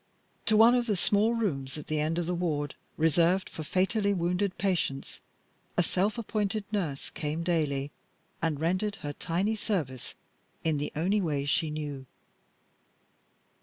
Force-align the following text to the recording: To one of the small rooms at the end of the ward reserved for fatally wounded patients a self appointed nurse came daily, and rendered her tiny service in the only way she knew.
To 0.47 0.57
one 0.57 0.73
of 0.73 0.87
the 0.87 0.95
small 0.97 1.35
rooms 1.35 1.77
at 1.77 1.85
the 1.85 1.99
end 1.99 2.17
of 2.17 2.25
the 2.25 2.33
ward 2.33 2.73
reserved 2.97 3.47
for 3.51 3.61
fatally 3.63 4.15
wounded 4.15 4.57
patients 4.57 5.21
a 5.77 5.83
self 5.83 6.17
appointed 6.17 6.65
nurse 6.71 7.11
came 7.11 7.43
daily, 7.43 7.91
and 8.41 8.59
rendered 8.59 8.95
her 9.05 9.13
tiny 9.13 9.55
service 9.55 10.15
in 10.63 10.79
the 10.79 10.91
only 10.95 11.21
way 11.21 11.45
she 11.45 11.69
knew. 11.69 12.07